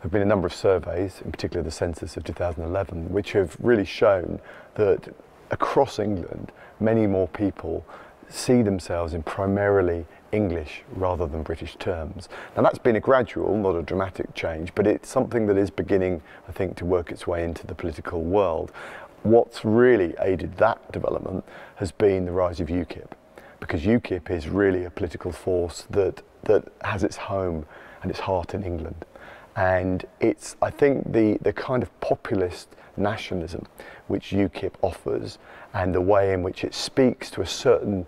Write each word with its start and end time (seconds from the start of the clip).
have 0.00 0.10
been 0.10 0.22
a 0.22 0.26
number 0.26 0.46
of 0.46 0.54
surveys, 0.54 1.20
in 1.24 1.30
particular 1.30 1.62
the 1.62 1.70
census 1.70 2.16
of 2.16 2.24
2011, 2.24 3.12
which 3.12 3.32
have 3.32 3.56
really 3.60 3.84
shown 3.84 4.40
that 4.74 5.14
across 5.50 5.98
England, 5.98 6.52
many 6.78 7.06
more 7.06 7.28
people 7.28 7.84
see 8.28 8.62
themselves 8.62 9.12
in 9.12 9.22
primarily 9.22 10.06
English 10.32 10.82
rather 10.94 11.26
than 11.26 11.42
British 11.42 11.76
terms. 11.76 12.28
Now 12.56 12.62
that's 12.62 12.78
been 12.78 12.96
a 12.96 13.00
gradual, 13.00 13.56
not 13.56 13.74
a 13.74 13.82
dramatic 13.82 14.34
change, 14.34 14.74
but 14.74 14.86
it's 14.86 15.08
something 15.08 15.46
that 15.46 15.56
is 15.56 15.70
beginning, 15.70 16.22
I 16.48 16.52
think, 16.52 16.76
to 16.76 16.84
work 16.84 17.10
its 17.10 17.26
way 17.26 17.44
into 17.44 17.66
the 17.66 17.74
political 17.74 18.22
world. 18.22 18.72
What's 19.22 19.64
really 19.64 20.14
aided 20.20 20.56
that 20.58 20.92
development 20.92 21.44
has 21.76 21.92
been 21.92 22.24
the 22.24 22.32
rise 22.32 22.60
of 22.60 22.68
UKIP, 22.68 23.10
because 23.58 23.82
UKIP 23.82 24.30
is 24.30 24.48
really 24.48 24.84
a 24.84 24.90
political 24.90 25.32
force 25.32 25.86
that, 25.90 26.22
that 26.44 26.68
has 26.82 27.02
its 27.04 27.16
home 27.16 27.66
and 28.02 28.10
its 28.10 28.20
heart 28.20 28.54
in 28.54 28.62
England. 28.62 29.04
And 29.60 30.06
it's, 30.20 30.56
I 30.62 30.70
think, 30.70 31.12
the, 31.12 31.36
the 31.42 31.52
kind 31.52 31.82
of 31.82 32.00
populist 32.00 32.68
nationalism 32.96 33.66
which 34.08 34.30
UKIP 34.30 34.72
offers 34.80 35.36
and 35.74 35.94
the 35.94 36.00
way 36.00 36.32
in 36.32 36.42
which 36.42 36.64
it 36.64 36.72
speaks 36.72 37.30
to 37.32 37.42
a 37.42 37.46
certain, 37.46 38.06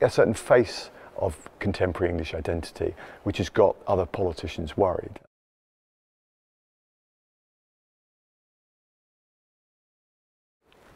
a 0.00 0.08
certain 0.08 0.34
face 0.34 0.90
of 1.16 1.36
contemporary 1.58 2.12
English 2.12 2.32
identity, 2.32 2.94
which 3.24 3.38
has 3.38 3.48
got 3.48 3.74
other 3.88 4.06
politicians 4.06 4.76
worried. 4.76 5.18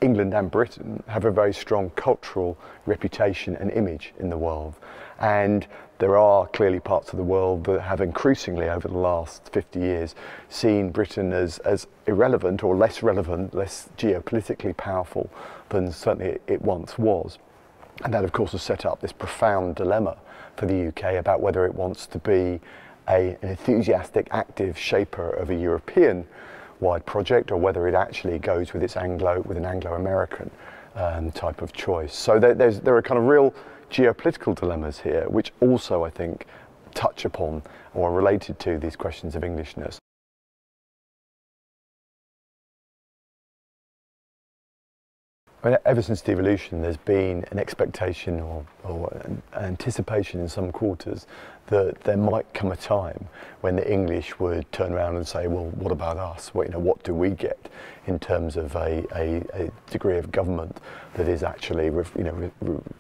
England 0.01 0.35
and 0.35 0.51
Britain 0.51 1.03
have 1.09 1.25
a 1.25 1.31
very 1.31 1.53
strong 1.53 1.91
cultural 1.91 2.57
reputation 2.87 3.57
and 3.57 3.71
image 3.73 4.13
in 4.19 4.31
the 4.31 4.39
world. 4.39 4.75
And 5.19 5.67
there 5.99 6.17
are 6.17 6.47
clearly 6.47 6.79
parts 6.79 7.11
of 7.11 7.17
the 7.17 7.25
world 7.25 7.65
that 7.65 7.81
have 7.81 8.01
increasingly 8.01 8.69
over 8.69 8.87
the 8.87 8.99
last 8.99 9.53
50 9.53 9.81
years 9.81 10.15
seen 10.49 10.91
Britain 10.91 11.33
as, 11.33 11.59
as 11.61 11.89
irrelevant 12.07 12.63
or 12.63 12.77
less 12.77 13.03
relevant, 13.03 13.55
less 13.55 13.89
geopolitically 13.99 14.77
powerful 14.77 15.29
than 15.71 15.91
certainly 15.91 16.39
it 16.47 16.63
once 16.63 16.97
was. 16.99 17.39
And 18.05 18.15
that, 18.15 18.23
of 18.23 18.33
course, 18.33 18.53
has 18.53 18.63
set 18.63 18.87
up 18.87 19.01
this 19.01 19.13
profound 19.13 19.75
dilemma 19.75 20.17
for 20.57 20.67
the 20.67 20.89
UK 20.89 21.15
about 21.15 21.41
whether 21.41 21.67
it 21.67 21.75
wants 21.75 22.07
to 22.07 22.19
be 22.19 22.61
a, 23.09 23.37
an 23.43 23.49
enthusiastic, 23.49 24.29
active 24.31 24.79
shaper 24.79 25.31
of 25.31 25.51
a 25.51 25.55
European 25.55 26.29
wide 26.81 27.05
project 27.07 27.51
or 27.51 27.57
whether 27.57 27.89
it 27.89 27.95
actually 27.95 28.39
goes 28.39 28.73
with 28.73 28.83
its 28.83 28.97
Anglo, 28.97 29.43
with 29.43 29.57
an 29.57 29.65
Anglo-American 29.65 30.51
um, 30.95 31.31
type 31.33 31.63
of 31.63 31.73
choice. 31.73 32.15
So 32.15 32.39
there, 32.39 32.55
there 32.55 32.97
are 32.97 33.03
kind 33.03 33.19
of 33.19 33.27
real 33.27 33.55
geopolitical 33.91 34.55
dilemmas 34.55 35.01
here, 35.01 35.29
which 35.29 35.53
also, 35.61 36.05
I 36.05 36.11
think, 36.11 36.47
touch 36.95 37.25
upon 37.25 37.63
or 37.95 38.11
are 38.11 38.13
related 38.13 38.59
to 38.61 38.79
these 38.79 38.97
questions 38.97 39.35
of 39.35 39.45
Englishness. 39.45 39.99
I 45.63 45.71
mean, 45.71 45.79
ever 45.85 46.03
since 46.03 46.21
devolution, 46.21 46.83
there's 46.83 46.97
been 46.97 47.45
an 47.51 47.59
expectation 47.59 48.39
or, 48.39 48.65
or 48.85 49.11
an 49.25 49.43
anticipation 49.55 50.41
in 50.41 50.49
some 50.49 50.71
quarters 50.71 51.27
that 51.69 52.01
there 52.03 52.17
might 52.17 52.53
come 52.55 52.73
a 52.73 52.77
time 52.77 53.29
when 53.61 53.77
the 53.77 53.93
English 53.93 54.39
would 54.39 54.71
turn 54.73 54.93
around 54.93 55.17
and 55.17 55.27
say, 55.27 55.47
well, 55.47 55.67
what 55.67 55.93
about 55.93 56.17
us? 56.17 56.55
What, 56.55 56.67
you 56.67 56.73
know, 56.73 56.79
what 56.79 57.03
do 57.03 57.13
we 57.13 57.31
get 57.31 57.69
in 58.07 58.19
terms 58.19 58.57
of 58.57 58.75
a, 58.77 59.05
a, 59.15 59.43
a 59.53 59.71
degree 59.91 60.17
of 60.17 60.31
government 60.33 60.79
that 61.15 61.29
is 61.29 61.43
actually, 61.43 61.87
you 61.87 62.05
know, 62.17 62.51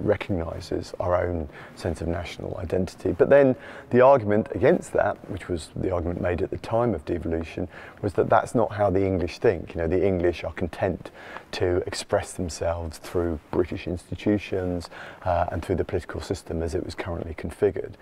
recognises 0.00 0.92
our 0.98 1.24
own 1.24 1.48
sense 1.76 2.00
of 2.00 2.08
national 2.08 2.56
identity? 2.58 3.12
But 3.12 3.30
then 3.30 3.54
the 3.90 4.00
argument 4.00 4.48
against 4.54 4.92
that, 4.94 5.16
which 5.30 5.48
was 5.48 5.70
the 5.76 5.92
argument 5.92 6.20
made 6.20 6.42
at 6.42 6.50
the 6.50 6.58
time 6.58 6.92
of 6.92 7.04
devolution, 7.04 7.68
was 8.02 8.12
that 8.14 8.28
that's 8.28 8.54
not 8.54 8.72
how 8.72 8.90
the 8.90 9.04
English 9.04 9.38
think. 9.38 9.74
You 9.74 9.82
know, 9.82 9.86
the 9.86 10.04
English 10.04 10.42
are 10.42 10.52
content 10.52 11.10
to 11.52 11.82
express 11.86 12.32
themselves 12.32 12.98
through 12.98 13.38
British 13.52 13.86
institutions 13.86 14.90
uh, 15.22 15.46
and 15.52 15.64
through 15.64 15.76
the 15.76 15.84
political 15.84 16.20
system 16.20 16.62
as 16.62 16.74
it 16.74 16.84
was 16.84 16.96
currently 16.96 17.34
configured. 17.34 17.94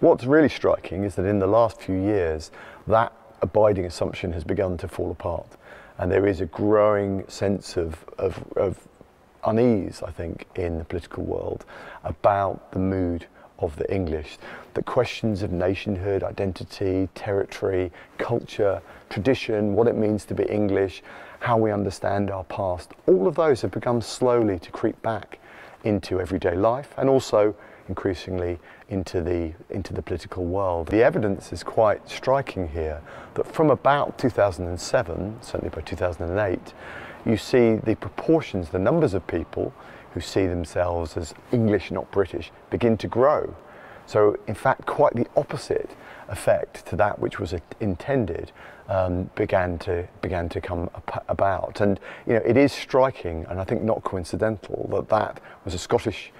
What's 0.00 0.24
really 0.24 0.48
striking 0.48 1.02
is 1.02 1.16
that 1.16 1.26
in 1.26 1.40
the 1.40 1.48
last 1.48 1.80
few 1.80 1.96
years, 1.96 2.52
that 2.86 3.12
abiding 3.42 3.84
assumption 3.84 4.32
has 4.32 4.44
begun 4.44 4.76
to 4.78 4.86
fall 4.86 5.10
apart. 5.10 5.48
And 5.98 6.12
there 6.12 6.24
is 6.24 6.40
a 6.40 6.46
growing 6.46 7.24
sense 7.26 7.76
of, 7.76 8.04
of, 8.16 8.44
of 8.54 8.86
unease, 9.44 10.00
I 10.04 10.12
think, 10.12 10.46
in 10.54 10.78
the 10.78 10.84
political 10.84 11.24
world 11.24 11.64
about 12.04 12.70
the 12.70 12.78
mood 12.78 13.26
of 13.58 13.74
the 13.74 13.92
English. 13.92 14.38
The 14.74 14.84
questions 14.84 15.42
of 15.42 15.50
nationhood, 15.50 16.22
identity, 16.22 17.08
territory, 17.16 17.90
culture, 18.18 18.80
tradition, 19.10 19.74
what 19.74 19.88
it 19.88 19.96
means 19.96 20.24
to 20.26 20.34
be 20.34 20.44
English, 20.44 21.02
how 21.40 21.56
we 21.56 21.72
understand 21.72 22.30
our 22.30 22.44
past, 22.44 22.92
all 23.08 23.26
of 23.26 23.34
those 23.34 23.62
have 23.62 23.72
begun 23.72 24.00
slowly 24.00 24.60
to 24.60 24.70
creep 24.70 25.00
back 25.02 25.40
into 25.82 26.20
everyday 26.20 26.54
life 26.54 26.94
and 26.96 27.08
also 27.08 27.52
increasingly 27.88 28.58
into 28.88 29.22
the, 29.22 29.52
into 29.70 29.92
the 29.92 30.02
political 30.02 30.44
world. 30.44 30.88
The 30.88 31.02
evidence 31.02 31.52
is 31.52 31.62
quite 31.62 32.08
striking 32.08 32.68
here 32.68 33.02
that 33.34 33.46
from 33.46 33.70
about 33.70 34.18
2007, 34.18 35.38
certainly 35.40 35.74
by 35.74 35.80
2008, 35.80 36.74
you 37.24 37.36
see 37.36 37.76
the 37.76 37.96
proportions, 37.96 38.70
the 38.70 38.78
numbers 38.78 39.14
of 39.14 39.26
people 39.26 39.72
who 40.14 40.20
see 40.20 40.46
themselves 40.46 41.16
as 41.16 41.34
English, 41.52 41.90
not 41.90 42.10
British, 42.10 42.50
begin 42.70 42.96
to 42.98 43.08
grow. 43.08 43.54
So, 44.06 44.38
in 44.46 44.54
fact, 44.54 44.86
quite 44.86 45.14
the 45.14 45.26
opposite 45.36 45.90
effect 46.28 46.86
to 46.86 46.96
that 46.96 47.18
which 47.18 47.38
was 47.38 47.54
intended 47.80 48.52
um, 48.88 49.30
began 49.34 49.78
to 49.78 50.08
began 50.22 50.48
to 50.48 50.60
come 50.60 50.88
about. 51.28 51.80
And 51.80 52.00
you 52.26 52.34
know, 52.34 52.42
it 52.44 52.56
is 52.56 52.72
striking, 52.72 53.44
and 53.48 53.60
I 53.60 53.64
think 53.64 53.82
not 53.82 54.02
coincidental, 54.04 54.88
that 54.92 55.08
that 55.10 55.40
was 55.64 55.74
a 55.74 55.78
Scottish 55.78 56.32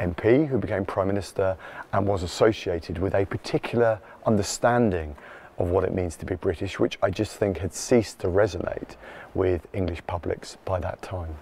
MP 0.00 0.46
who 0.46 0.58
became 0.58 0.84
Prime 0.84 1.06
Minister 1.06 1.56
and 1.92 2.06
was 2.06 2.22
associated 2.22 2.98
with 2.98 3.14
a 3.14 3.24
particular 3.26 4.00
understanding 4.26 5.14
of 5.58 5.68
what 5.68 5.84
it 5.84 5.94
means 5.94 6.16
to 6.16 6.26
be 6.26 6.34
British, 6.34 6.80
which 6.80 6.98
I 7.02 7.10
just 7.10 7.36
think 7.36 7.58
had 7.58 7.74
ceased 7.74 8.18
to 8.20 8.28
resonate 8.28 8.96
with 9.34 9.66
English 9.74 10.02
publics 10.06 10.56
by 10.64 10.80
that 10.80 11.02
time. 11.02 11.36